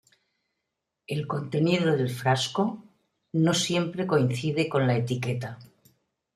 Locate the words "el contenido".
1.05-1.95